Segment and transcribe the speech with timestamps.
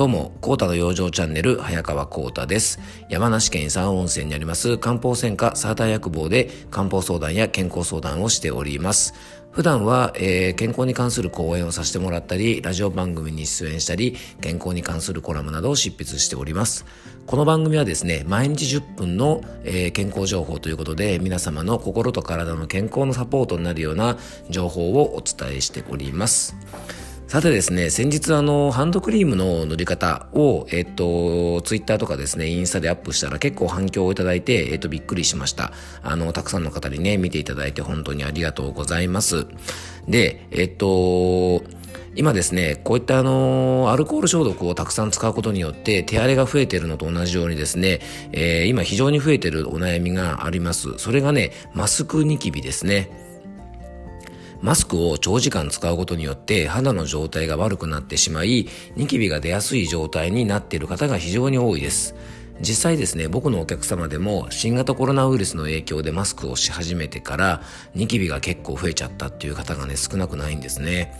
[0.00, 2.80] どうも、コータの養生チャンネル、早川コータです。
[3.10, 9.12] 山梨県伊佐温泉にあります漢方専科サーター薬房で漢方相談や健康相談をしております。
[9.50, 16.86] 普段は、えー、健康に関する講演をさせてもらったり、ラジオ番組に出演したり、健康に関するコラムなどを執筆しております。
[17.26, 24.16] この番組はですね、毎日10分の、えー、健康情報ということで、皆様の心と体の健康のサポートになるような
[24.48, 26.56] 情報をお伝えしております。
[27.30, 35.70] さてですね、先日あの、ハンドクリームの塗り方を、えっと、ツイッターとかですね、インスタでアップしたら結構反響をいただいて、えっと、びっくりしました。
[36.02, 39.46] あの、たくさんの方にね、見ていただいて本当にありがとうございます。
[40.08, 41.62] で、えっと、
[42.16, 48.00] 今ですね、こういったあの、アルコール消毒をたくさん使うことによって手荒れが増えているのと同じようにですね、
[48.32, 50.98] えー、今非常に増えているお悩みがあります。
[50.98, 53.29] それがね、マスクニキビですね。
[54.62, 62.14] マスクを長時間使うことによって肌の状態が悪くなってしまい、ニキビが出やすい状態になっている方が非常に多いです。
[62.60, 67.62] 実際ですね、僕のお客様でも新型コロナウイルスの影響でマスクをし始めてから
[67.94, 71.14] ニキビが結構増えちゃったっていう方がね、少なくないんですね。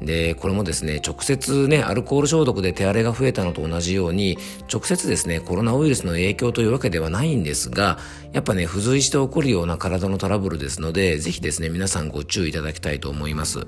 [0.00, 4.38] で、これもですね、直接ね、アルコール消毒で手荒れが増えたのと同じように、
[4.72, 7.98] 直接ですね、コロナウイルスの影響というわけではないんですが、
[8.32, 13.66] やっぱね、付随して起こるような体のトラブルですので、ぜひですね、皆さんご注意いただきたいと思います。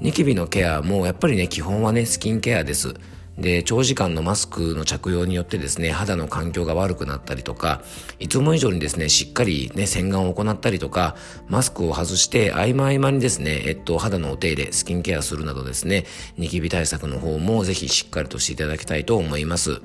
[0.00, 2.94] ニキビのケアもやっぱりね、基本はね、スキンケアです。
[3.38, 7.82] で、長時間のマスクの着用によってですね、肌の環境が悪くなったりとか、
[8.20, 11.16] いつも以上にですね、しっかりね、洗顔を行ったりとか、
[11.48, 16.04] マスクを外して合間合間にですね、えっと、肌のお手入れ、スキンケアするなどですね、
[16.38, 19.80] ニキビ対策の方もぜひしっかりとしていただきたいと思います。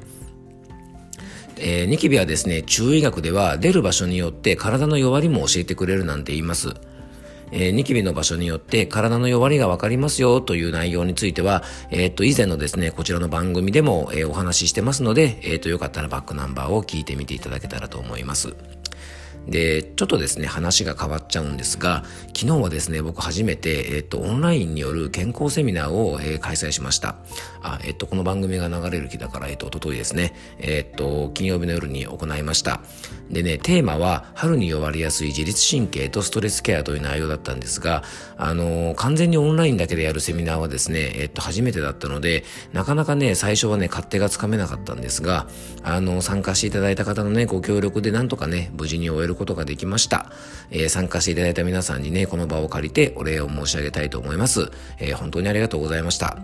[1.57, 6.75] えー、ニキビはですね、中医学では出る場所によって体の弱りも教えてくれるなんて言います。
[7.51, 18.55] えー、ニキビの場所によって体の弱りが分かりますよという内容については、えー、っと、以前のですね、こちらの番組でも、えー、お話ししてますので、えっと、よかったらバックナンバーを聞いてみていただけたらと思います。
[19.47, 22.03] で、ちょっとですね、話が変わっちゃうんですが、
[22.35, 27.15] 昨日はですね、僕初めて、えっと、オンラインによる健康セミナーを、えー、開催しました。
[27.61, 32.81] あ、えっと、この番組が流れる日だから、えっと、おとといですね、えっと、金曜日の夜に行いました。
[33.29, 38.03] でね、テーマは、春に弱りやすい自律神経とストレスケアという内容だったんですが、
[38.37, 45.47] あのー、完全にオンラインだけでやるセミナーはですね、えっと、初めてだったので、なかなかね、最初はね、勝手がつかめなかったんですが、
[45.83, 50.31] あのー、参加していただいた方のね、ご協力でなんとかね、無事に終えることができました。
[50.71, 54.71] えー、参加していただいた皆さんにね、この場を借りてお礼を申し上げたいと思います。
[54.99, 56.37] えー、本当にありがとうございました。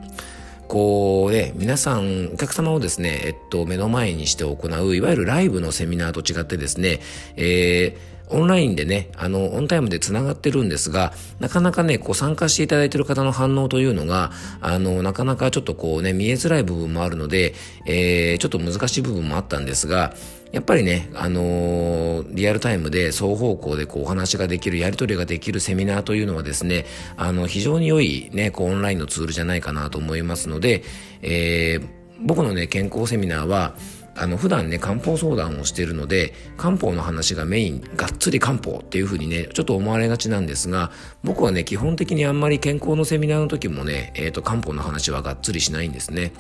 [0.68, 7.02] こうね、皆さん、お客様をですね、えっと、目の前にして行う、いわゆるライブのセミナーと違ってですね、
[7.36, 14.32] えー、オンラインでね、あの、オンタイムで繋がってるんですが、なかなかね、こう参加していただいてる方の反応というのが、
[14.62, 17.54] あの、なかなかちょっとこうね、見えづらい部分もあるので、
[17.86, 20.16] えー、ちょっと難しい部分もあったんですが、
[20.52, 26.86] やっぱりね、あのー、リアルタイムで双方向でこうお話ができる、やり取りができるセミナーというのはですね、
[27.18, 30.84] あの、非常に良いね、こうオンラインのツールじゃないかなと思いますので、
[31.22, 31.88] えー、
[32.22, 33.76] 僕のね、健康セミナーは、
[34.18, 40.92] あの普段ね漢方相談をしているので漢方の話がメインがっつり漢方っていう風にねちょっと思われがちなんですが
[41.24, 46.32] 僕はね基本的にあんまり健康のセミナーの時もね、えーと、漢方の話はがっつりしないんですね。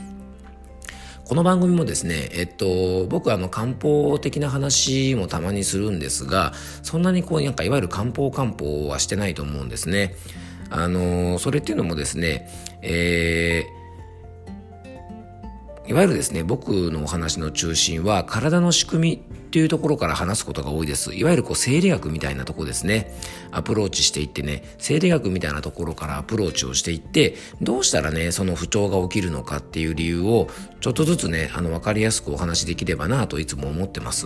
[1.25, 6.53] この番組もですね、えっと、僕はあの漢方的な話もたまにするんですが、
[6.83, 10.13] そんなにこうなんかいわゆる漢方漢方はしてないと思うんですね。
[10.69, 12.47] あの、それっていうのもですね、
[12.83, 13.84] えー、
[15.88, 19.19] いわゆるですね、僕のお話の中心は体の仕組みっ
[19.51, 21.13] ていうところから話すことが多いです。
[21.13, 23.13] いわゆるこう生理学みたいなとこですね。
[23.51, 30.50] アプローチしていってね、生理学みたいなところからアプローチをしていって、どうしたらね、その不調が起きるのかっていう理由を
[30.81, 34.25] ちょっとずつね、あの、わかりやすくお話しできればなといつも思ってます。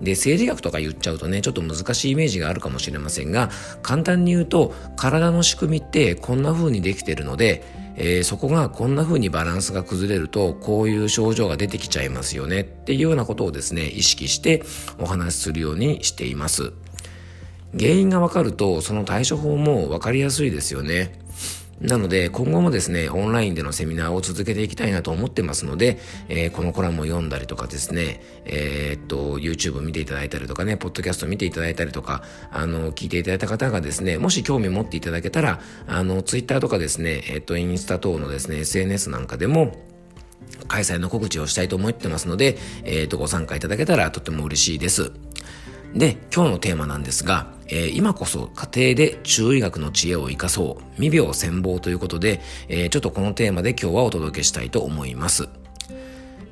[0.00, 3.50] で、生理学とか言っちゃうとね、ちょっと難しいイメージがあるかもしれませんが、
[3.82, 7.62] 簡単に言うと、体の仕組みってこんな風にできてるので、
[7.96, 14.62] えー、そこがこんな風にバランスが崩れるとこういう症状が出てきちゃいますよねっていうようなことをですね意識して
[14.98, 16.72] お話しするようにしています。
[17.78, 21.18] 原因がわかるとその対処法もわかりやすいですよね。
[21.80, 39.76] なので、今後もですね、オンラインでのセミナーを続けていきたいなと思ってますので、えー、このコラムを読んだりとかですね、えー、っと、YouTube 見ていただいたりとかね、ポッドキャスト見ていただいたりとか、あの、聞いていただいた方がですね、もし興味持っていただけたら、あの、Twitter とかですね、えー、っと、インスタ等のですね、SNS なんかでも、
[40.68, 45.12] 開催の告知をしたいと思ってますので、えっと、ご参加いただけたらとても嬉しいです。
[45.94, 55.48] で、今日のテーマなんですが、えー、今こそ家庭で中医学の知恵を生かそう、未病戦望ということで、えー、ちょっとこのテーマで今日はお届けしたいと思います。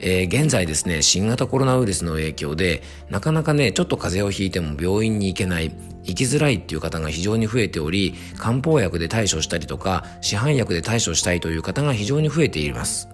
[0.00, 5.72] えー、現在ですね、新型コロナウイルスの影響で、なかなかね、ちょっと風邪をひいても病院に行けない、
[6.02, 13.08] 行きづらいっていう方が非常に増えており、漢方薬で対処したりとか、市販薬で対処したいという方が非常に増えています。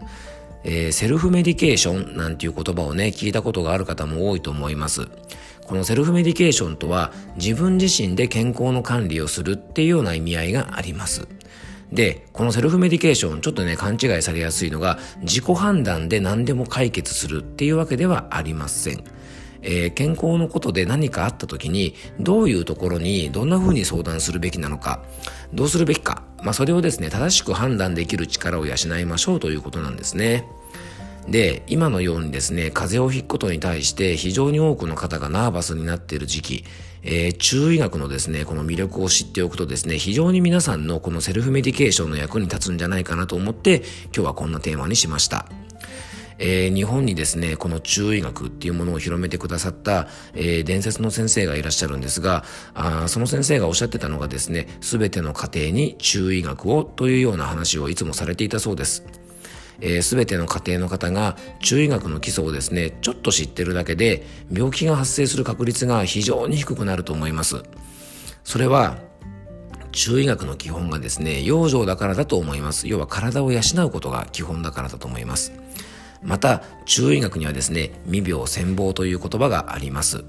[0.64, 5.08] えー、セルフメディケーションなんていう言葉をね、聞いたことがある方も多いと思います。
[5.71, 11.29] このセルフメディケーションとは、自分自身で健康の管理をするっていうような意味合いがあります。
[11.93, 19.05] で、このセルフメディケーション、ちょっとね、勘違いされやすいのが、自己判断で何でも解決するっていうわけではありません。
[19.63, 25.05] えー、健康のことで何かあった時に、どういうところにどんな風に相談するべきなのか、
[25.55, 30.49] どうするべきか、まあ、それをですね、正しく判断できる力を養いましょうということなんですね。
[31.29, 36.65] で、今のようにですね、風邪をひくことに対して非常に多くの方がナーバスになっている時期、
[37.03, 45.47] えー、中医学のですね、この魅力を知っておくとですね、非常に皆さんのこのセルフメディケーションの役に立つんじゃないかなと思って、今日はこんなテーマにしました。
[46.41, 52.45] えー、日本にですね、この中医学っていうものを広めてくださった、えー、伝説の先生がいらっしゃるんですが、
[52.75, 59.20] あその先生がおっしゃってたのがですね、すべての家庭に中医学をというような話をいつもされていたそうです。
[59.81, 67.62] えー、全ての家庭の方が中医学の基礎をですね、ちょっと知ってるだけで病気が発生する確率が非常に低くなると思います。
[68.44, 68.99] それは
[69.93, 72.88] 中医学の基本がですね、養生だからだと思います。
[72.88, 75.53] 要は体を養うことが基本だからだと思います。
[76.23, 80.25] また、中医学にはですね、未病戦望という言葉があります。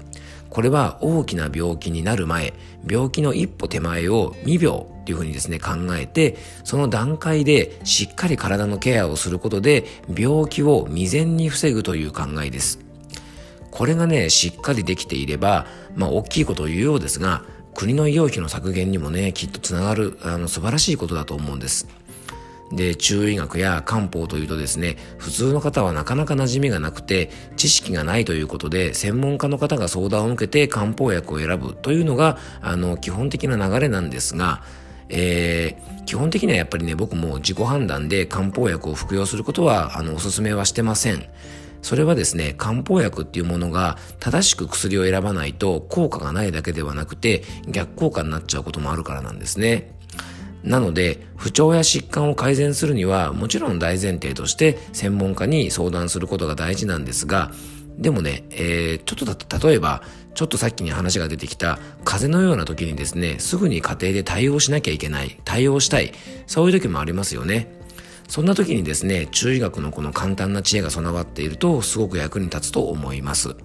[0.52, 2.52] これは大きな病気になる前、
[2.86, 12.80] 病気の一歩手前を未病っていうふうにですね、考えて、その段階でしっかり体のケアをすることで、病気を未然に防ぐという考えです。
[13.70, 15.66] これがね、しっかりできていれば、
[15.96, 17.44] まあ、大きいことを言うようですが、
[17.74, 21.88] 国の医療費の削減にもね、きっとつながる、あの、素晴らしいことだと思うんです。
[22.72, 34.62] で、中医学や漢方というとですね、普通の方はなかなか馴染みがなくて、知識がないということで、専門家の方が相談を受けて漢方薬を選ぶというのが、あの、基本的な流れなんですが、
[35.08, 41.24] えー、基本的にはやっぱりね、僕も自己判断で漢方薬を服用することは、あの、お勧めはしてません。
[41.82, 49.90] それはですね、漢方薬っていうものが正しく薬を選ばないと効果がないだけではなくて逆効果になっちゃうこともあるからなんですね。
[50.64, 57.50] なので、不調や疾患を改善するには、もちろん大前提として専門家に相談することが大事なんですが、
[57.98, 60.02] でもね、えー、ちょっとだと例えば、
[60.34, 66.12] ちょっとさっきに話が出てきた、風邪のような時にですね、すぐに家庭で対応しなきゃいけない、対応したい、
[66.46, 67.74] そういう時もありますよね。
[68.28, 73.56] そんな時にですね、中医学のこの簡単な知恵が備わっていると、すごく役に立つと思います。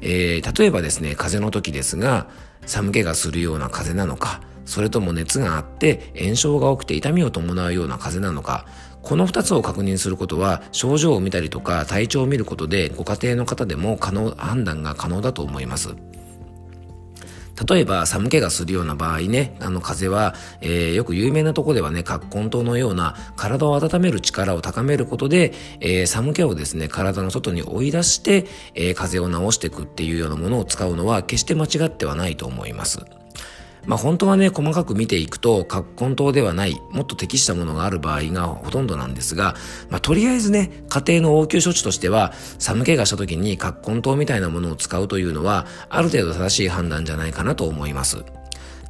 [0.00, 2.28] えー、例えばですね、風邪の時ですが、
[2.66, 8.66] 寒気がするような風邪なのか、それとも熱があって炎症が起きて痛みを伴うような風邪なのか、
[9.02, 15.96] この2つを確認することは症状を見たりとか体調を見ることでご家庭の方でも可能判断が可能だと思います。
[17.68, 33.00] 例えば寒気がするような場合ね、あの風は、えー、よく有名なとこではね、葛根湯のような体を温める力を高めることで、えー、寒気をですね、体の外に追い出して、えー、風邪を治していくっていうようなものを使うのは決して間違ってはないと思います。
[33.86, 39.54] まあ本当はね、細かく見ていくと、葛根湯ではない、もっと適したものがある場合がほとんどなんですが、
[39.88, 48.24] まあとりあえずね、家庭の応急処置としては、寒気がした時に葛根湯みたいなものを使うというのは、ある程度正しい判断じゃないかなと思います。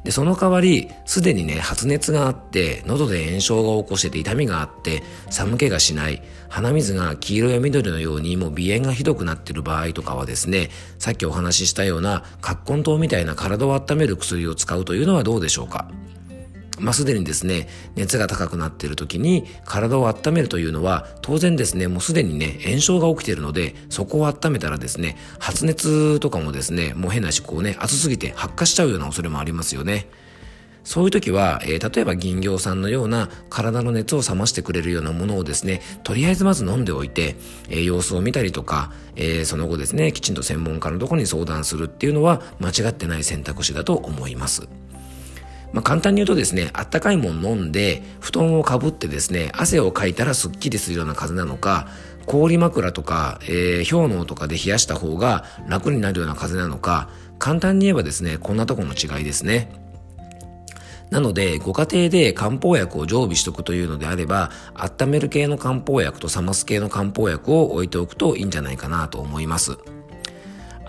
[0.03, 15.87] で、その代わり、すでにね、発熱があって、喉で炎症が起こしてて痛みがあって、寒気がしない、鼻水が黄色や緑のようにもう鼻炎がひどくなってる場合とかはですね、さっきお話ししたような、葛根湯みたいな体を温める薬を使うというのはどうでしょうか？
[16.81, 30.07] まあ、すでにですね、熱が高くなっている時に体を温めるというのは、当然ですね、もうすでにね、炎症が起きているので、そこを温めたらですね、発熱とかもですね、もう変なし、こうね、熱すぎて発火しちゃうような恐れもありますよね。
[30.83, 37.35] そういう時は、えー、例えば銀行さんのような体の熱を冷ましてくれるようなものをですね、とりあえずまず飲んでおいて、
[37.69, 44.67] えー、様子を見たりとか、えー、その後ですね、きちんと専門家のところに相談するっていうのは間違ってない選択肢だと思います。
[45.73, 51.87] まあ、簡単に言うとですね、あったかいもの飲んで、布団をかぶってですね、汗をかいたらスッキリするような風なのか、
[52.25, 57.09] 氷枕とか、えー、氷のとかで冷やした方が楽になるような風なのか、
[57.39, 59.71] 簡単に言えばですね、こんなとこの違いですね。
[61.09, 69.77] なので、ご家庭で漢方薬を常備しとくというのであれば、温める系の漢方薬と冷ます系の漢方薬を置いておくといいんじゃないかなと思います。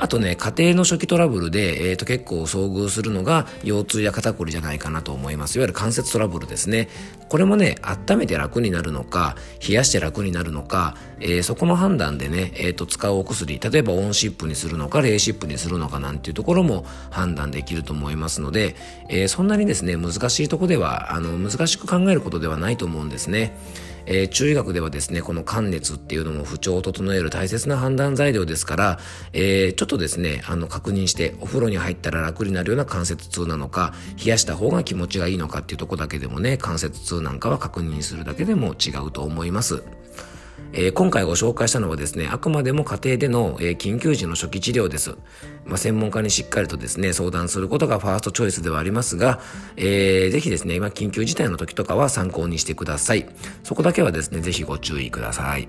[0.02, 5.54] あとね、家庭の初期トラブルで、えっ、ー、と、結構遭遇するのが、腰痛や肩こりじゃないかなと思います。
[5.54, 6.88] いわゆる関節トラブルですね。
[7.28, 18.74] これもね、温めて楽になるのか、冷やして楽になるのか、えー、そこの判断でね、えっ、ー、と、使うお薬、例えばオンシップにするのか、冷シップにするのかなんていうところも判断できると思いますので、
[19.08, 23.56] えそんなにですね、難しいとこでは、あの、難しく考えることではないと思うんですね。
[24.06, 28.98] えー、中医学ではですね、この寒熱っていうのも不調を整える大切な判断材料ですから、
[29.32, 39.82] えー、ちょっとですね、あの、確認して、お風呂に入ったら楽になるような関節痛なのか、冷やした方が気持ちがいいのかっていうとこだけでもね、関節痛なんかは確認するだけでも違うと思います。
[40.72, 45.16] えー、今回ご紹介したのはですね、あくまでも家庭での、えー、緊急時の初期治療です。
[45.64, 49.40] まあ、専門家にしっかりとですね、相談することがファーストチョイスではありますが、
[49.76, 53.26] えー、ぜひですね、今緊急事態の時とかは参考にしてください。
[53.62, 55.68] そこだけはですね、ぜひご注意ください。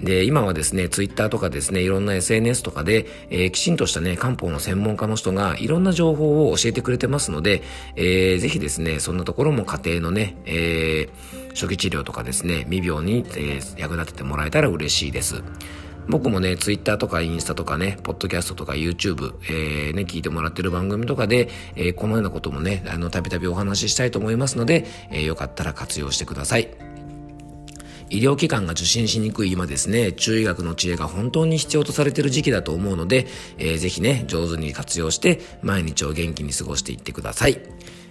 [0.00, 7.62] で、今はですね、ツイッターとかですね、いろんな SNS とかで、えー、きちんとしたね、漢方の専門家の人がいろんな情報を教えてくれてますので、
[7.96, 15.42] えー、ぜひですね、そんなところも家庭のね、えー、初期治療とかですね、未病に、えー、役立ててもらえたら嬉しいです。
[16.08, 26.85] 僕もね、ツイッターとかインスタとかね、ポッドキャストとか YouTube、えー、ね、聞いてもらってる番組とかで、えー、このようなこともね、あの、たびたびお話ししたいと思いますので、えー、よかったら活用してください。
[28.10, 33.26] 医療機関が受診しにくい今ですね、中医学の知恵が本当に必要とされている時期だと思うので、
[33.58, 37.60] えー、ぜひね、上手に活用して毎日を元気に過ごしていってください。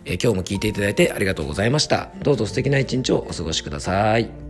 [0.05, 2.09] えー、今日も聞いていただいてありがとうございました。
[2.21, 4.44] どうぞ素敵な一日をお過ごしください。